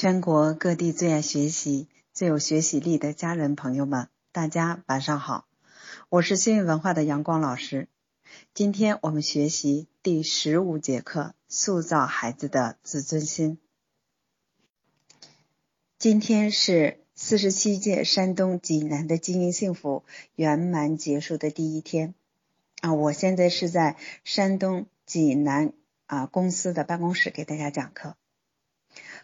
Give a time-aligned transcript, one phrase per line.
[0.00, 5.46] 全国各地最爱学习、最有学习力的家人朋友们，大家晚上好，
[6.08, 7.86] 我是幸运文化的阳光老师。
[8.54, 13.58] 今天我们学习第十五节课，塑造孩子的自尊心。
[15.98, 20.04] 今天是四十七届山东济南的经营幸福
[20.34, 22.14] 圆满结束的第一天
[22.80, 22.94] 啊！
[22.94, 25.74] 我现在是在山东济南
[26.06, 28.16] 啊公司的办公室给大家讲课。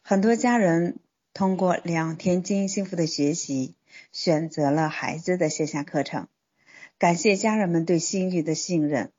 [0.09, 1.01] 很多家人
[1.35, 3.75] 通过两天经营幸福的学习，
[4.13, 6.29] 选择了孩子的线下课程。
[6.97, 9.11] 感谢家人们对心语的信任。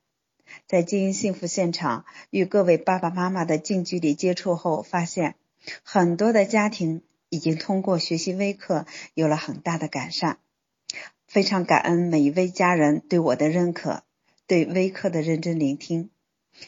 [0.65, 5.35] 在经营幸福现场与各位爸爸妈妈的近距离接触后，发现
[5.83, 10.37] 很多的家庭已经通过学习微课有了很大的改善。
[11.27, 14.03] 非常感恩每一位家人对我的认可，
[14.47, 16.09] 对微课的认真聆听。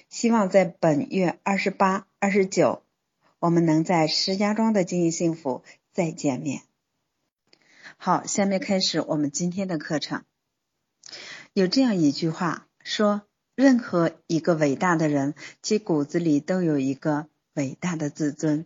[0.09, 2.83] 希望在本月二十八、二十九。
[3.39, 6.63] 我们能在石家庄的经营幸福再见面。
[7.97, 10.23] 好，下面开始我们今天的课程。
[11.53, 13.23] 有这样一句话说：
[13.55, 18.65] 任何一个伟大的人，其骨子里都有一个伟大的自尊。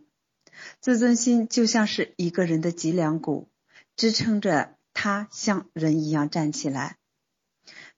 [0.80, 3.50] 自尊心就像是一个人的脊梁骨，
[3.96, 6.98] 支撑着他像人一样站起来。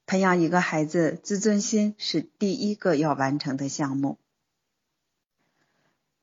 [0.06, 4.18] 培养一个孩子自尊心是第一个要完成的项目。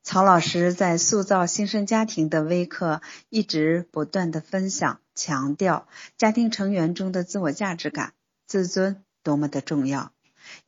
[0.04, 5.88] 曹老师在塑造新生家庭的微课一直不断的分享，强调
[6.18, 8.12] 家庭成员中的自我价值感、
[8.46, 10.12] 自尊多么的重要，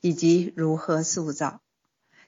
[0.00, 1.60] 以及如何塑造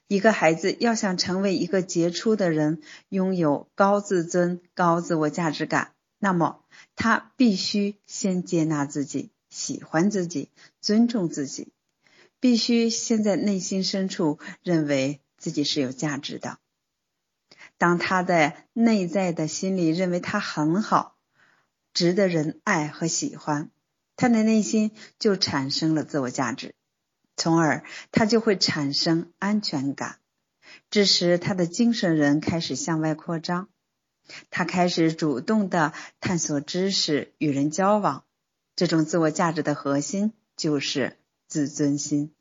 [0.07, 6.63] 一个孩子要想成为一个杰出的人，拥有高自尊、高自我价值感，那么
[6.95, 11.73] 他必须先接纳自己、喜欢自己、尊重自己，
[12.39, 16.59] 必须先在内心深处认为自己是有价值的。
[17.79, 21.15] 当他在内在的心里认为他很好，
[21.93, 23.71] 值得人爱和喜欢，
[24.15, 26.75] 他的内心就产生了自我价值，
[27.35, 30.19] 从而他就会产生安全感。
[30.91, 33.69] 这时，他的精神人开始向外扩张，
[34.49, 38.25] 他开始主动的探索知识，与人交往。
[38.75, 41.17] 这种自我价值的核心就是
[41.47, 42.33] 自尊心。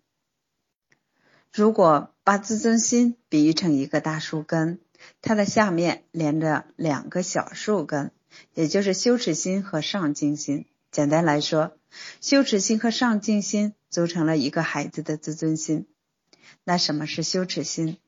[1.53, 4.81] 如果把自尊心比喻成一个大树根，
[5.21, 8.13] 它的下面连着两个小树根，
[8.55, 10.67] 也就是羞耻心和上进心。
[10.91, 11.77] 简单来说，
[12.21, 15.87] 羞耻心和上进心组成了一个孩子的自尊心。
[16.65, 17.99] 那什么是羞耻心？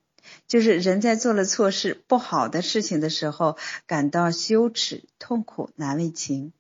[0.46, 3.56] 就是人在做了错事、不好的事情的时候，
[3.86, 6.52] 感到羞耻、痛苦、难为情。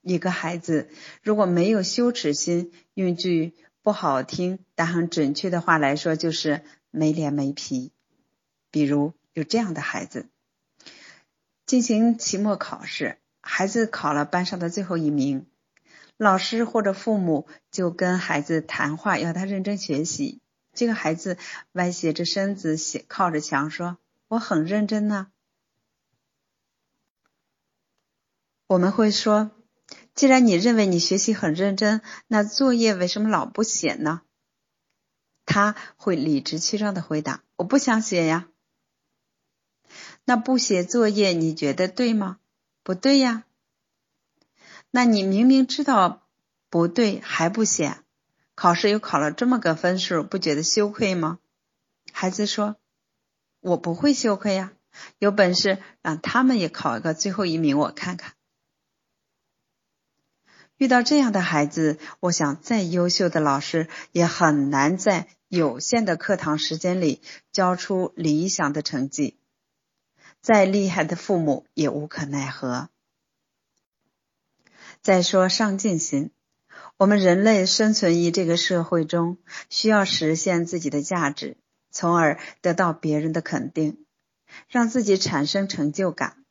[0.00, 0.88] 一个孩子
[1.22, 7.92] 如果没有羞耻心，用句不好听但很准确的话来说，就是没脸没皮。
[8.70, 9.12] 比如。
[9.34, 10.28] 有这样的孩子，
[11.66, 15.46] 进行期末考试，孩子考了班上的最后一名，
[16.16, 20.40] 老师或者父母就跟孩子谈话，要他认真学习。
[20.74, 21.36] 这个孩子
[21.72, 23.98] 歪斜着身子，斜靠着墙说
[24.28, 25.30] ：“我很认真呢。”
[28.68, 29.50] 我们会说
[30.14, 34.22] ：“既然你认为你学习很认真，那作业为什么老不写呢？”
[35.44, 38.48] 他会理直气壮的回答：“我不想写呀。”
[40.24, 42.38] 那不写作业你觉得对吗？
[42.82, 43.44] 不对呀。
[44.90, 46.26] 那你明明知道
[46.68, 47.98] 不对还不写，
[48.54, 51.38] 考试又考了这么个分数，不觉得羞愧吗？
[52.12, 52.76] 孩子说
[53.60, 54.72] ：“我不会羞愧呀，
[55.18, 58.34] 有本事让他们也考一个最后一名，我看看。”
[60.76, 67.22] 遇到这样的孩子，我想再优秀的老师也很难在有限的课堂时间里
[67.52, 69.38] 教出理想的成绩。
[70.42, 72.88] 再厉害的父母也无可奈何。
[75.00, 76.32] 再说上进心，
[76.96, 79.38] 我们人类生存于这个社会中，
[79.70, 81.56] 需要实现自己的价值，
[81.90, 84.04] 从而得到别人的肯定，
[84.68, 86.44] 让自己产生成就感。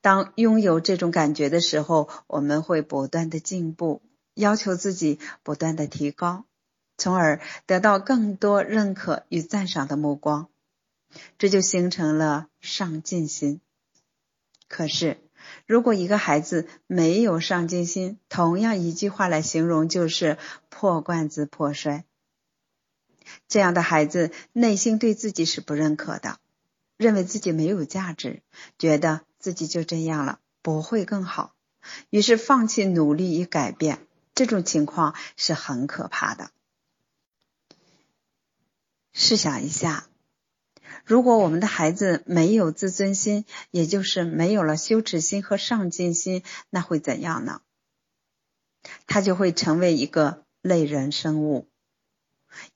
[0.00, 4.02] 当拥有这种感觉的时候，我们会不断的进步，
[4.34, 6.44] 要求自己不断的提高，
[6.96, 10.48] 从而得到更多认可与赞赏的目光。
[11.38, 13.60] 这就形成了上进心。
[14.68, 15.18] 可是，
[15.66, 22.04] 如果一个孩子没有上进心，同样一句话来形容就是破罐子破摔。
[23.48, 26.38] 这样的孩子内心对自己是不认可的，
[26.96, 28.42] 认为自己没有价值，
[28.78, 31.54] 觉得自己就这样了，不会更好，
[32.10, 34.06] 于是放弃努力与改变。
[34.34, 36.50] 这种情况是很可怕的。
[39.12, 40.06] 试想一下。
[41.10, 47.62] 如果我们的孩子没有自尊心，也就是没有了羞耻心和上进心，那会怎样呢？
[49.08, 51.66] 他就会成为一个类人生物。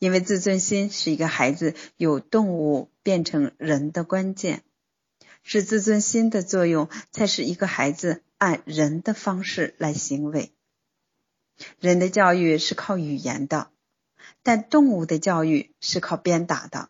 [0.01, 4.65] 因为自尊心是一个孩子由动物变成人的关键，
[5.45, 10.53] 是自尊心的作用，才使一个孩子按人的方式来行为。
[11.79, 13.71] 人的教育是靠语言的，
[14.43, 16.89] 但动物的教育是靠鞭打的。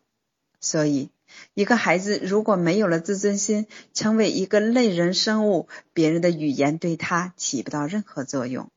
[0.59, 1.11] 所以，
[1.55, 8.71] 一个孩子如果没有了自尊心，成为一个类人生物，别人的语言对他起不到任何作用。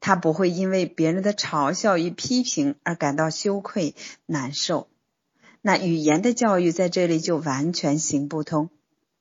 [0.00, 3.94] 他不会因为别人的嘲笑与批评而感到羞愧
[4.26, 4.88] 难受，
[5.62, 8.70] 那语言的教育在这里就完全行不通。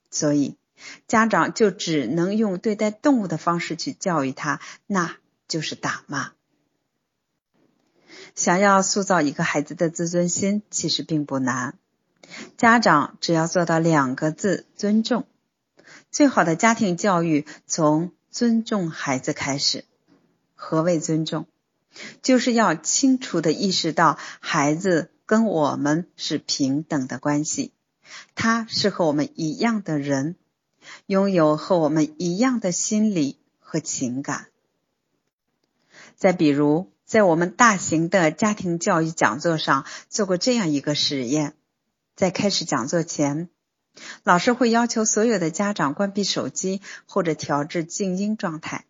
[0.09, 0.55] 所以，
[1.07, 5.17] 家长就只能用对待动物的方式去教育他，那
[5.47, 6.31] 就是打骂。
[8.33, 11.77] 想要塑造一个孩子的自尊心，其实并不难。
[12.57, 15.25] 家长只要做到两个字：尊重。
[16.11, 19.85] 最好的家庭教育从尊重孩子开始。
[20.55, 21.47] 何谓尊重？
[22.21, 27.71] 就是要清楚的意识到，孩子跟我们是平等的关系，
[28.35, 30.35] 他是和我们一样的人，
[31.05, 34.47] 拥有和我们一样的心理和情感。
[36.15, 41.53] 再比如，在我们大型的家庭教育讲座上做过这样一个实验：
[42.17, 43.47] 在开始讲座前，
[44.23, 48.83] 老师会要求所有的家长关闭手机或者调至静音状态，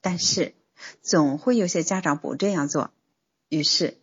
[0.00, 0.54] 但是。
[1.00, 2.92] 总会有些家长不这样做，
[3.48, 3.96] 于是，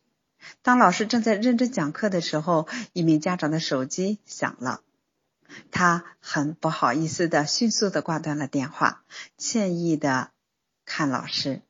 [0.64, 4.82] 当老师正在认真讲课的时候，一名家长的手机响了，
[5.70, 9.04] 他很不好意思的迅速的挂断了电话，
[9.38, 10.32] 歉意的
[10.86, 11.62] 看老师，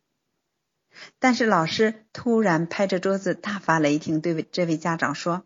[1.19, 5.43] 但是老师突然拍着桌子大发雷霆，对这位家长说：“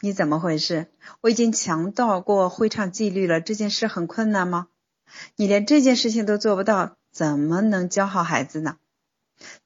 [0.00, 0.88] 你怎么回事？
[1.20, 4.68] 我已经强调过会场纪律了，这件事很困难吗？
[5.36, 8.78] 你连这件事情都做不到？”怎么能教好孩子呢？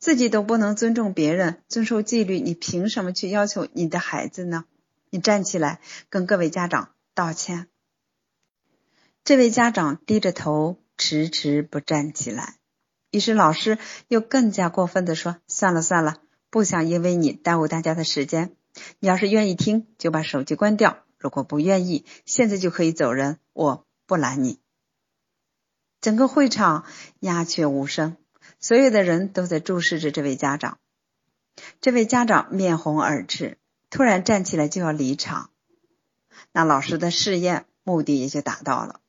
[0.01, 4.65] 自己都不能尊重别人、遵守纪律，你凭什么去要求你的孩子呢？
[5.11, 5.81] 你站起来
[6.11, 7.69] 跟各位家长道歉。
[9.23, 12.57] 这位家长低着头，迟迟不站起来。
[13.13, 13.79] 于是老师
[14.09, 16.17] 又更加过分的说：“算了算了，
[16.51, 18.57] 不想因为你耽误大家的时间。
[18.99, 24.61] 你要是愿意听，就把手机关掉；如果不愿意，现在就可以走人，我不拦你。”
[26.01, 26.85] 整个会场
[27.21, 28.17] 鸦雀无声，
[28.61, 30.79] 所有的人都在注视着这位家长。
[31.81, 33.59] 这位家长面红耳赤，
[33.91, 35.51] 突然站起来就要离场。
[36.53, 39.01] 那老师的试验目的也就达到了。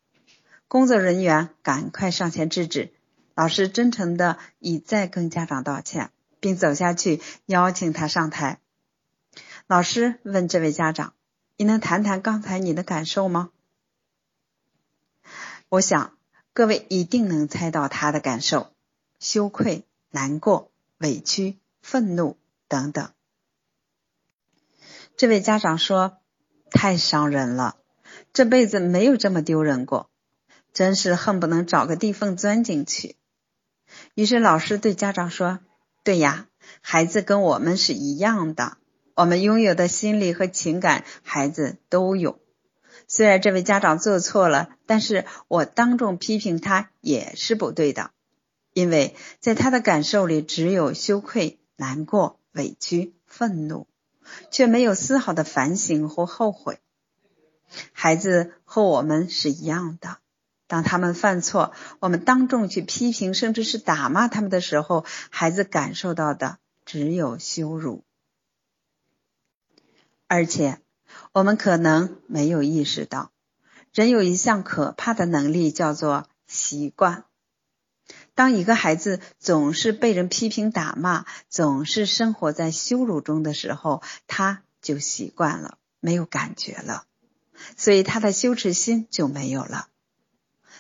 [0.68, 2.94] 工作人员赶快上前制止。
[3.36, 6.10] 老师真诚的一再跟家长道歉，
[6.40, 8.60] 并走下去邀请他上台。
[9.68, 11.14] 老师问这位家长
[11.58, 13.52] ：“你能谈谈刚才你的感受吗？”
[15.69, 16.14] 我想。
[16.54, 18.74] 各位一定能猜到他的感受：
[19.19, 22.36] 羞愧、难过、委屈、愤怒
[22.68, 23.12] 等等。
[25.18, 26.18] 这位家长说
[26.72, 27.75] ：“太伤人了，
[28.34, 30.10] 这辈子没有这么丢人过，
[30.74, 33.16] 真是恨不能找个地缝钻进去。”
[34.16, 35.60] 于是老师对家长说
[36.04, 36.48] ：“对呀，
[36.81, 38.80] 孩子跟我们是一样的，
[39.18, 42.40] 我们拥有的心理和情感，孩子都有。”
[43.10, 48.12] 虽然这位家长做错了，但是我当众批评他也是不对的，
[48.74, 53.88] 因为在他的感受里只有羞愧、难过、委屈、愤怒，
[54.52, 56.80] 却没有丝毫的反省或后悔。
[57.94, 60.19] 孩子和我们是一样的，
[60.68, 68.04] 当他们犯错，我们当众去批评，甚至是打骂他们的时候，孩子感受到的只有羞辱，
[70.28, 70.80] 而且。
[71.31, 73.31] 我们可能没有意识到，
[73.94, 77.24] 人有一项可怕的能力，叫做习惯。
[78.36, 87.06] 当一个孩子总是被人批评打骂，总是生活在羞辱中的时候，他就习惯了，没有感觉了，
[87.78, 89.88] 所以他的羞耻心就没有了，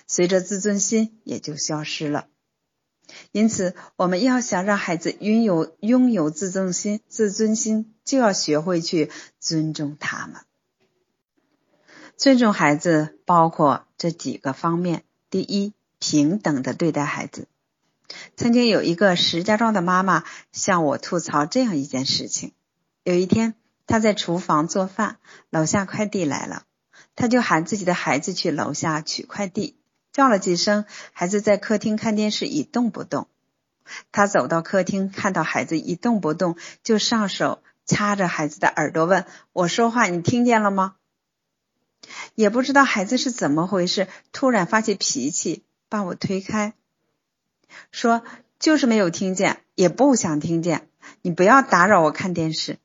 [0.07, 2.27] 随着自尊心也就消失了。
[3.31, 9.09] 因此，我们要想让孩子拥有拥有自尊心，自尊心就要学会去
[9.39, 10.41] 尊重他们。
[12.17, 17.47] 尊重孩子包括这几个方面：第一，平等的对待孩子。
[18.35, 22.53] 曾经有一个石家庄的妈妈向我吐槽这样一件事情：
[23.03, 23.53] 有一天，
[23.85, 25.17] 她在厨房做饭，
[25.49, 26.63] 楼下快递来了，
[27.15, 29.76] 她就喊自己的孩子去楼下取快递。
[30.17, 33.27] 叫了几声，孩子在客厅看电视一动不动。
[34.11, 40.95] 他走到客厅，看到孩子一动不动，就上手掐着孩子的耳朵问：“我说话你听见了吗？”
[42.33, 46.73] 也不知道孩子是怎么回事，突然发起脾气，把我推开，
[47.91, 48.23] 说
[48.57, 50.89] 就是没有听见，也不想听见，
[51.21, 52.79] 你不要打扰我看电视。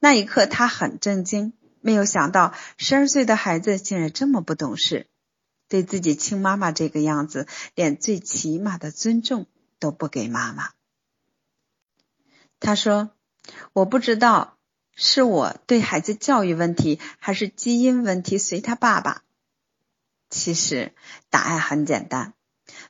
[0.00, 5.06] 那一刻他很震惊，没有想到十二岁的孩子竟然这么不懂事，
[5.68, 9.46] 对自己亲妈妈这个样子，连最起码的尊重
[9.78, 10.70] 都不给妈妈。
[12.60, 13.10] 他说
[13.74, 14.56] ：“我不知道
[14.94, 19.22] 是我对孩子教育问题，还是基因问题随他爸爸。
[20.30, 20.92] 其实
[21.30, 22.34] 答案很简单，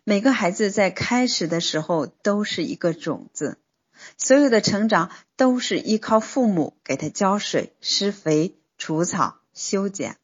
[0.04, 3.58] 每个孩子在开始的时候都是一个种子，
[4.16, 10.16] 所有的成长都是依靠父母给他浇水、施肥、除草、修剪。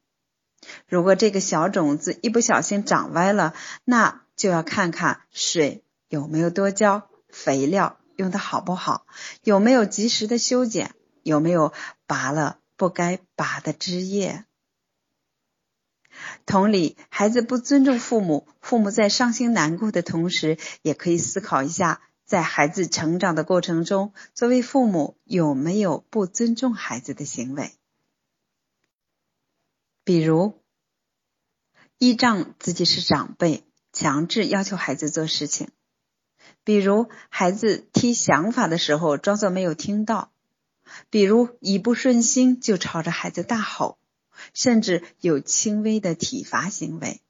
[0.88, 9.06] 如果这个小种子一不小心长歪了，那就要看看水有没有多浇，肥料。”用的好不好？
[9.44, 10.94] 有没有及时的修剪？
[11.22, 11.72] 有没有
[12.06, 14.44] 拔了不该拔的枝叶？
[16.44, 27.72] 同理，孩子不尊重父母，父母在伤心难过的同时，也可以思考一下，在孩子成长的过程中，作为父母有没有不尊重孩子的行为？
[30.04, 30.60] 比如，
[31.98, 35.68] 依仗自己是长辈，强制要求孩子做事情。
[36.64, 40.32] 比如孩子提想法的时候装作没有听到，
[41.10, 43.98] 比如一不顺心就朝着孩子大吼，
[44.54, 47.20] 甚至有轻微的体罚行为。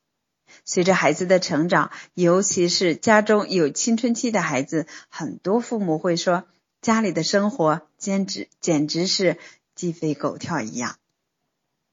[0.65, 6.45] 随着孩子的成长，尤其是家中有青春期的孩子，很多父母会说
[6.81, 9.39] 家里的生活简直简直是
[9.75, 11.00] 鸡飞狗跳一样。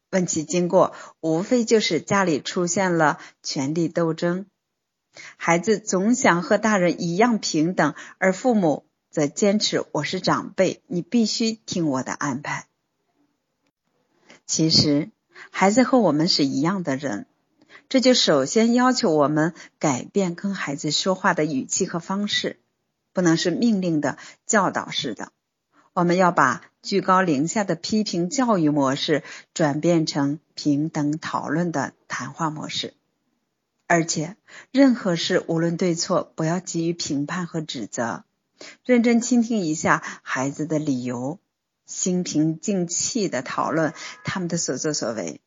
[0.09, 4.45] 问其经过，无非就是家里出现了权力斗争。
[5.35, 12.67] 孩子总想和大人一样平等，而父母则坚持我是长辈，你必须听我的安排。
[14.45, 15.09] 其实，
[15.51, 17.25] 孩子和我们是一样的人，
[17.89, 22.59] 这就首先要求我们改变跟孩子说话的语气和方式，
[23.11, 25.31] 不能是命令的、教导式的。
[25.97, 29.23] 我们要把居高临下的批评教育模式
[29.55, 32.93] 转变成平等讨论的谈话模式。
[33.87, 34.37] 而且，
[34.69, 38.25] 任何事无论对错，不要急于评判和指责，
[38.85, 41.39] 认真倾听一下孩子的理由，
[41.87, 45.41] 心平静气的讨论他们的所作所为，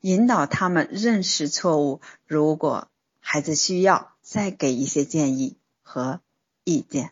[0.00, 2.00] 引导他们认识错误。
[2.24, 2.88] 如果
[3.20, 6.22] 孩子需要，再给一些建议和
[6.64, 7.10] 意见。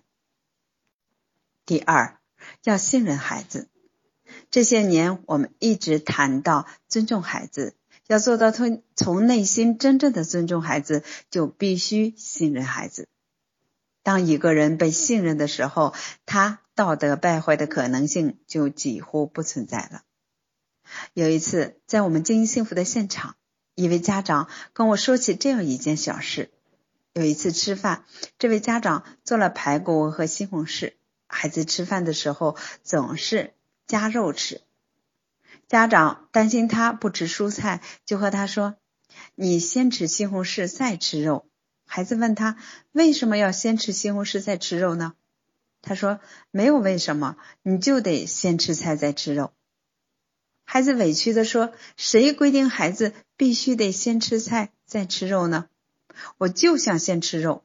[1.66, 2.15] 第二，
[2.62, 3.69] 要信任孩子。
[4.50, 7.75] 这些年，我们一直谈到尊重孩子。
[8.09, 13.09] 要做到从从内心真正的尊重孩子，就必须信任孩子。
[14.05, 15.93] 当一个人被信任的时候，
[16.25, 20.03] 他道德败坏的可能性就几乎不存在了。
[21.15, 23.35] 有一次，在我们经营幸福的现场，
[23.75, 26.53] 一位家长跟我说起这样一件小事：
[27.12, 28.05] 有一次吃饭，
[28.38, 30.93] 这位家长做了排骨和西红柿，
[31.26, 33.54] 孩子吃饭的时候总是
[33.87, 34.62] 夹肉吃。
[35.68, 38.76] 家长担心他不吃蔬菜，就和他说
[39.35, 41.47] ：“你先吃西红柿，再吃肉。”
[41.85, 42.56] 孩子问他
[42.92, 45.14] ：“为什么要先吃西红柿再吃肉呢？”
[45.83, 49.52] 他说：“没有为什么，你就得先吃菜再吃肉。”
[50.62, 55.68] 孩子委屈的说：“谁规定孩子必须得先吃菜再吃肉呢？
[56.38, 57.64] 我就想先吃肉。”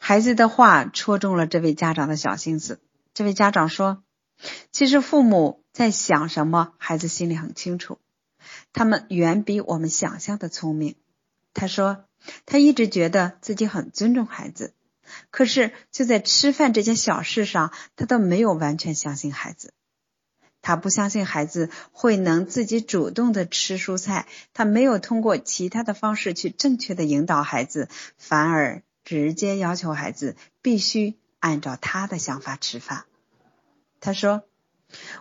[0.00, 2.80] 孩子的话戳中了这位家长的小心思。
[3.14, 4.02] 这位家长说
[4.72, 8.00] ：“其实父母。”在想什么，孩子心里很清楚。
[8.72, 10.96] 他们远比我们想象的聪明。
[11.54, 12.04] 他说，
[12.44, 14.74] 他一直觉得自己很尊重孩子，
[15.30, 19.72] 可是就在吃饭这件小事上，他都没有完全相信孩子。
[20.60, 27.88] 他不相信孩子会能自己主动的吃蔬菜，他没有通过其他的方式去正确的引导孩子，
[28.18, 33.04] 反而直接要求孩子必须按照他的想法吃饭。
[34.00, 34.44] 他说。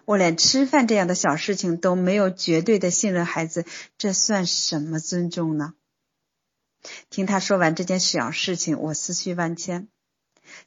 [0.06, 3.66] 我连吃饭这样的小事情都没有绝对的信任孩子，
[4.00, 5.76] 这算什么尊重呢？
[7.12, 9.88] 听他说完这件小事情，我思绪万千，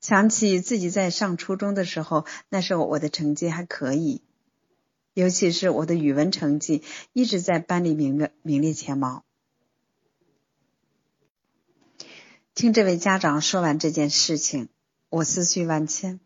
[0.01, 4.23] 想起自己在上初中的时候，那时候我的成绩还可以，
[5.15, 9.25] 尤其是我的语文成绩一直在班里名列名列前茅。
[12.55, 14.69] 听这位家长说完这件事情，
[15.09, 16.21] 我思绪万千。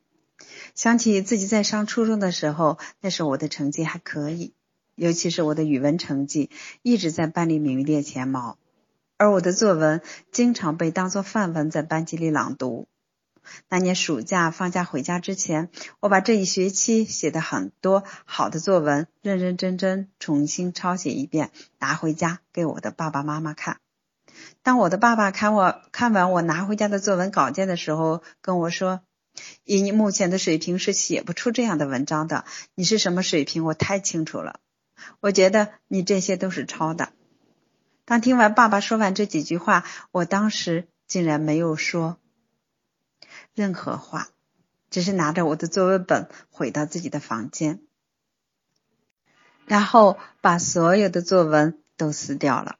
[0.75, 4.53] 想起自己在上初中的时候，那时候我的成绩还可以，
[4.97, 6.51] 尤其是我的语文成绩
[6.83, 8.59] 一直在班里名列前茅，
[9.17, 10.03] 而我的作文
[10.33, 12.89] 经常被当作范文在班级里朗读。
[13.69, 23.79] 那年暑假放假回家之前，我把这一学期写的很多好的作文认认真真重新抄写一遍，拿回家给我的爸爸妈妈看。
[24.67, 29.01] 当我的爸爸看我看完我拿回家的作文稿件的时候，跟我说
[29.63, 32.45] ：“以你目前的水平是写不出这样的文章的。
[32.75, 33.65] 你是什么水平？
[33.65, 34.59] 我太清楚了。
[35.21, 37.11] 我觉得你这些都是抄的。”
[38.05, 42.19] 当听完爸爸说完这几句话，我当时竟然没有说
[43.55, 44.31] 任何话，
[44.91, 47.83] 只是拿着我的作文本回到自己的房间，
[49.65, 52.79] 然后把所有的作文都撕掉了。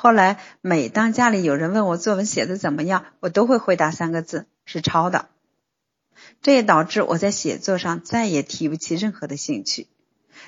[0.00, 5.28] 后来，每当家里有人问我作文写的怎么样，我都会回答三个字：是抄的。
[6.40, 9.88] 这也导致我在写作上再也提不起任何的兴趣，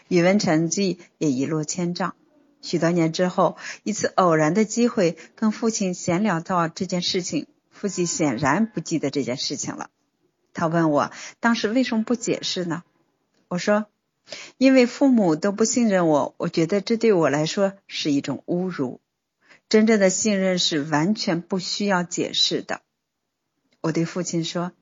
[0.07, 2.15] 语文成绩也一落千丈。
[2.63, 9.91] 许多年之后，一次偶然的机会跟父亲闲聊到这件事情，父亲显然不记得这件事情了。
[10.55, 12.85] 他问我当时为什么不解释呢？
[13.49, 13.87] 我说：
[14.59, 19.01] 因为父母都不信任我，我觉得这对我来说是一种侮辱。
[19.71, 22.83] 真正的信任是完全不需要解释的。
[23.81, 24.73] 我对父亲说：“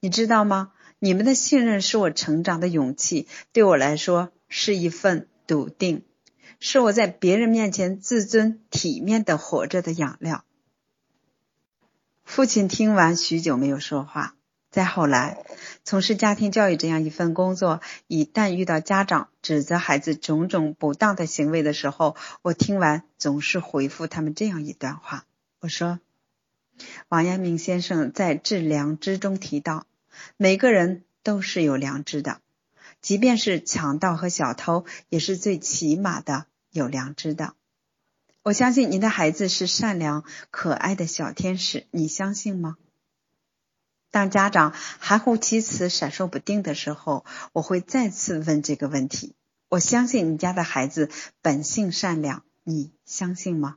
[0.00, 0.72] 你知道吗？
[0.98, 6.04] 你们的信任是我成长的勇气，对我来说是一份笃定，
[6.58, 10.46] 是我在别人面前自尊体面的活着的养料。”
[12.24, 14.36] 父亲听完许久没有说话。
[14.70, 15.44] 再后来，
[15.84, 25.26] 从事家庭教育这样一份工作，一旦遇到家长指责孩子种种不当的行为的时候，我听完总是回复他们这样一段话：
[25.58, 25.98] 我说，
[27.08, 29.86] 王阳明先生在《致良知》中提到，
[30.36, 32.40] 每个人都是有良知的，
[33.02, 37.54] 即便是强盗和小偷，也是最起码的有良知的。
[38.44, 40.22] 我相信您的孩子是善良
[40.52, 42.76] 可爱的小天使，你相信吗？
[44.10, 49.34] 当家长含糊其辞、闪烁不定的时候，我会再次问这个问题：
[49.68, 51.10] 我相信你家的孩子
[51.42, 53.76] 本性善良，你相信吗？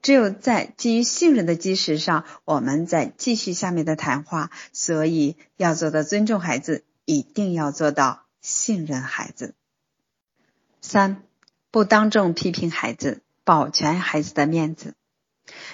[0.00, 4.50] 只有在基于信任的基石上，我们再继续下面的谈话。
[4.72, 9.54] 所以要做到尊重孩子，一定要做到信任孩子。
[10.80, 11.22] 三，
[11.70, 14.94] 不当众批评孩子，保全孩子的面子。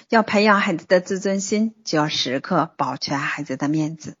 [0.09, 4.15] 要培养孩子的自尊心，就要时刻保全孩子的面子。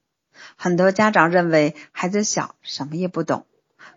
[0.57, 3.45] 很多家长认为孩子小，什么也不懂，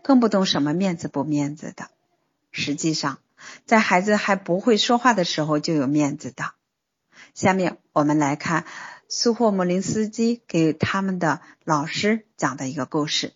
[0.03, 1.91] 更不懂什么面子不面子的。
[2.53, 3.19] 实际上，
[3.67, 6.53] 在孩子还不会说话的时候就有面子的。
[7.35, 8.65] 下面我们来看
[9.09, 13.33] 苏霍姆林斯基给他们的老师讲的一个故事。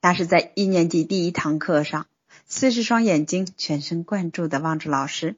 [0.00, 2.06] 那是在一年级第一堂课上，
[2.46, 5.36] 四十双眼睛全神贯注地望着老师。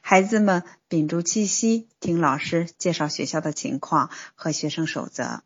[0.00, 5.42] 孩子们屏住气息，听老师介绍学校的情况和学生守则。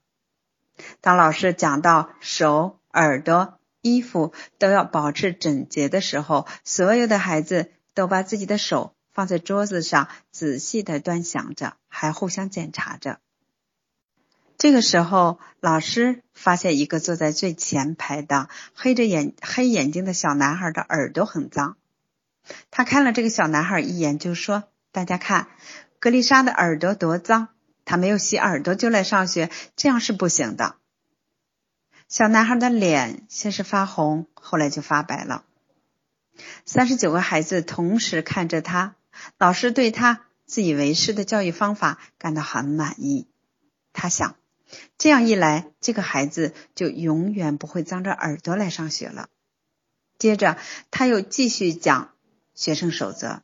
[1.00, 13.18] 当老师讲到手、耳朵、衣服都要保持整洁的时候，所有的孩子都把自己的手放在桌子上，仔细的端详着，还互相检查着。
[14.56, 21.76] 这个时候，老师发现一个坐在最前排的黑着眼、黑眼睛的小男孩的耳朵很脏。
[22.70, 25.48] 他看了这个小男孩一眼，就说：“大家看，
[26.00, 27.48] 格丽莎的耳朵多脏，
[27.84, 30.76] 他没有洗耳朵就来上学，这样是不行的。”
[32.08, 35.44] 小男孩的脸先是发红，后来就发白了。
[36.64, 38.94] 三十九个孩子同时看着他，
[39.38, 43.26] 老师对他自以为是的教育方法感到很满意。
[43.92, 44.36] 他想，
[44.96, 49.28] 这样一来，这个孩子就永远不会脏着耳朵来上学了。
[50.16, 50.56] 接着，
[50.90, 52.14] 他又继续讲。
[52.58, 53.42] 学生守则。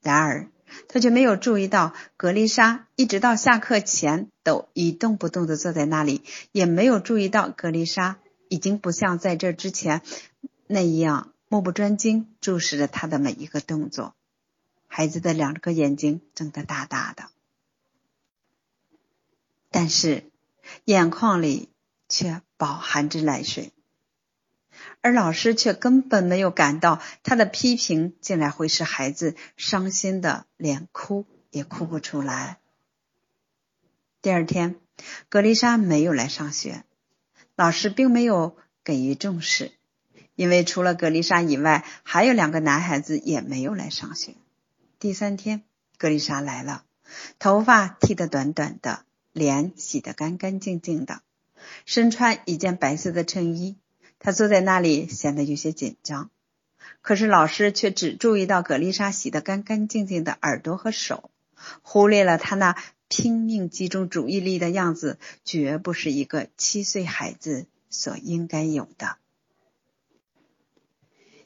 [0.00, 0.48] 然而，
[0.88, 10.00] 他却没有注意到格丽莎一直到下课前都一动不动的坐在那里，也没有注意到格丽莎已经不像在这之前
[10.68, 14.14] 那样目不专睛注视着他的每一个动作。
[14.86, 17.24] 孩子的两个眼睛睁得大大的，
[19.72, 20.30] 但是
[20.84, 21.68] 眼眶里
[22.08, 23.72] 却饱含着泪水。
[25.06, 32.58] 而老师却根本没有感到他的批评竟然会使孩子伤心的连哭也哭不出来。
[34.20, 34.80] 第二天，
[35.28, 36.82] 格丽莎没有来上学，
[37.54, 39.70] 老师并没有给予重视，
[40.34, 44.34] 因为除了格丽莎以外，还有两个男孩子也没有来上学。
[44.98, 45.62] 第三天，
[45.98, 46.82] 格丽莎来了，
[47.38, 51.20] 头发剃得短短的，脸洗得干干净净的，
[51.84, 53.76] 身穿一件白色的衬衣。
[54.26, 56.30] 他坐在那里，显得有些紧张。
[57.00, 61.30] 可是老师却只注意到葛丽莎洗得干干净净的耳朵和手，
[61.80, 69.18] 忽略了她那拼命集中注意力的样子，绝不是一个七岁孩子所应该有的。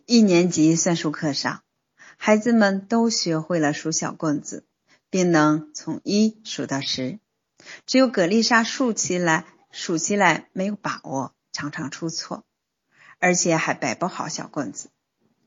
[0.06, 1.62] 一年级算术课上，
[2.16, 4.64] 孩子们都学会了数小棍子，
[5.10, 7.18] 并能从一数到十。
[7.84, 12.46] 只有葛丽莎数起来数起来没有把握，常常出错，
[13.20, 14.90] 而且还摆不好小棍子，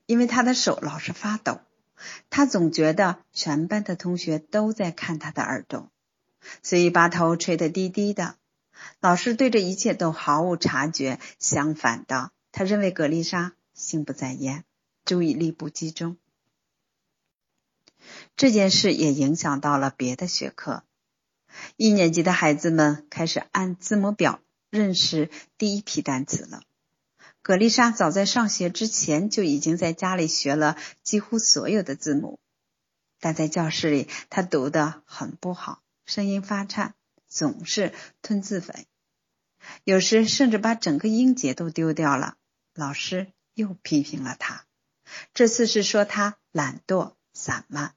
[0.06, 1.60] 因为他的手老是发抖。
[2.30, 5.90] 他总觉得全班的同学都在看他的耳朵，
[6.62, 8.36] 所以把头垂得低低的。
[9.00, 14.64] 老师对这一切都毫无察觉，相反的，他认为葛丽莎心不在焉，
[15.04, 16.16] 注意力不集中。
[18.36, 20.82] 这件事也影响到了别的学科。
[21.76, 26.62] 一年级的孩子们开始按字母表认识第一批单词了。
[27.44, 32.38] 葛丽莎早在上学之前就已经在家里学了几乎所有的字母，
[33.20, 36.94] 但在教室里她读的很不好，声音发颤，
[37.28, 38.86] 总是吞字尾，
[39.84, 42.38] 有时甚至把整个音节都丢掉了。
[42.72, 44.64] 老师又批评了她，
[45.34, 47.94] 这次是说她懒惰散漫。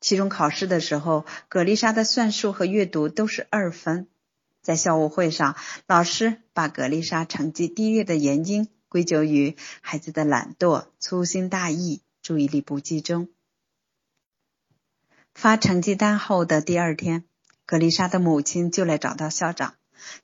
[0.00, 4.08] 期中考试的时候，葛丽莎的算术和阅读都是二分。
[4.62, 13.28] 在校务会上，老师把葛丽莎成绩低劣的原因归咎于孩子的懒惰、粗心大意、注意力不集中。
[15.34, 17.24] 发成绩单后的第二天，
[17.66, 19.74] 葛丽莎的母亲就来找到校长，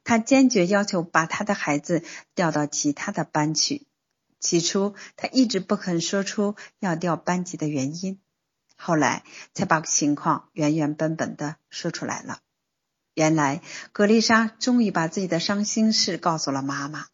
[0.04, 3.86] 她坚决要求把她的孩子调到其他的班去。
[4.38, 8.20] 起初，她一直不肯说出要调班级的原因，
[8.76, 12.40] 后来才把情况原原本本的说出来了。
[13.18, 17.06] 原来，格丽莎终于把自己的伤心事告诉了妈妈，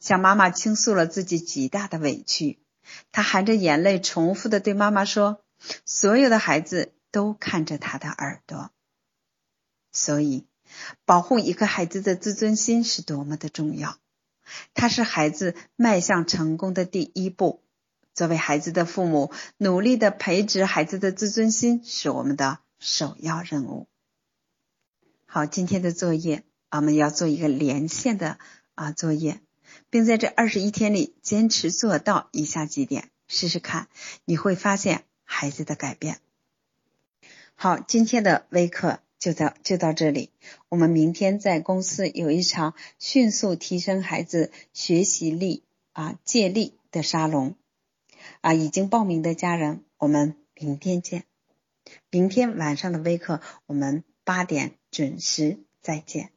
[0.00, 2.58] 向妈妈倾诉了自己极大的委屈。
[3.12, 5.44] 她含着眼泪，重复的对妈妈说
[5.84, 8.70] ：“所有的孩子都看着他的耳朵。”
[9.92, 10.46] 所以，
[11.04, 13.98] 保护一个孩子的自尊心是多么的重要，
[14.72, 17.62] 它是孩子迈向成功的第一步。
[18.14, 23.86] 作为孩子的父母，努力的培植孩子的自尊心是我们的首要任务。
[25.28, 28.38] 好，今天的作业我们要做一个连线的
[28.74, 29.40] 啊作业，
[29.90, 33.88] 并在这二十一天里坚持做到以下几点，试试看，
[34.24, 36.20] 你会发现孩子的改变。
[37.54, 40.30] 好，今天的微课就到就到这里，
[40.68, 47.56] 我们明天在公司有一场迅速提升孩子学习力啊借力的沙龙
[48.40, 51.24] 啊，已经报名的家人，我们明天见。
[52.10, 54.76] 明天晚上的微课我们八点。
[54.96, 56.35] 准时再见。